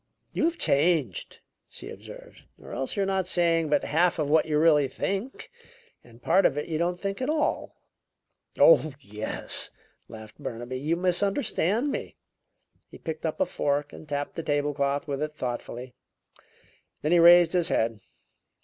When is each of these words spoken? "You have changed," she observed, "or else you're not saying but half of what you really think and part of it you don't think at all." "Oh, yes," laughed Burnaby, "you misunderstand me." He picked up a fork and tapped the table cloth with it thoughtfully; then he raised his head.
"You 0.33 0.45
have 0.45 0.57
changed," 0.57 1.41
she 1.69 1.91
observed, 1.91 2.45
"or 2.59 2.71
else 2.73 2.95
you're 2.95 3.05
not 3.05 3.27
saying 3.27 3.69
but 3.69 3.83
half 3.83 4.17
of 4.17 4.31
what 4.31 4.47
you 4.47 4.57
really 4.57 4.87
think 4.87 5.51
and 6.03 6.23
part 6.23 6.43
of 6.43 6.57
it 6.57 6.67
you 6.67 6.79
don't 6.79 6.99
think 6.99 7.21
at 7.21 7.29
all." 7.29 7.75
"Oh, 8.59 8.95
yes," 8.99 9.69
laughed 10.07 10.39
Burnaby, 10.41 10.79
"you 10.79 10.95
misunderstand 10.95 11.89
me." 11.91 12.15
He 12.89 12.97
picked 12.97 13.27
up 13.27 13.39
a 13.39 13.45
fork 13.45 13.93
and 13.93 14.09
tapped 14.09 14.33
the 14.33 14.41
table 14.41 14.73
cloth 14.73 15.07
with 15.07 15.21
it 15.21 15.35
thoughtfully; 15.35 15.93
then 17.03 17.11
he 17.11 17.19
raised 17.19 17.53
his 17.53 17.69
head. 17.69 17.99